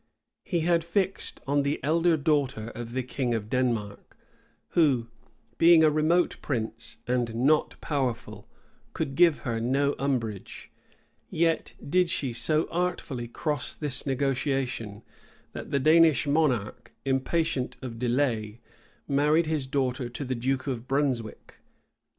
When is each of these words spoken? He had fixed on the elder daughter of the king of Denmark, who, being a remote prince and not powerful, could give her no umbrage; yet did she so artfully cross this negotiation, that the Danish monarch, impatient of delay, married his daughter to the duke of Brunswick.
He 0.43 0.61
had 0.61 0.83
fixed 0.83 1.41
on 1.45 1.61
the 1.61 1.79
elder 1.83 2.17
daughter 2.17 2.69
of 2.71 2.93
the 2.93 3.03
king 3.03 3.35
of 3.35 3.51
Denmark, 3.51 4.17
who, 4.69 5.05
being 5.59 5.83
a 5.83 5.91
remote 5.91 6.37
prince 6.41 6.97
and 7.07 7.35
not 7.45 7.79
powerful, 7.81 8.47
could 8.93 9.13
give 9.13 9.41
her 9.41 9.59
no 9.61 9.93
umbrage; 9.99 10.71
yet 11.29 11.75
did 11.87 12.09
she 12.09 12.33
so 12.33 12.67
artfully 12.71 13.27
cross 13.27 13.75
this 13.75 14.07
negotiation, 14.07 15.03
that 15.53 15.69
the 15.69 15.79
Danish 15.79 16.25
monarch, 16.25 16.91
impatient 17.05 17.77
of 17.83 17.99
delay, 17.99 18.59
married 19.07 19.45
his 19.45 19.67
daughter 19.67 20.09
to 20.09 20.25
the 20.25 20.33
duke 20.33 20.65
of 20.65 20.87
Brunswick. 20.87 21.57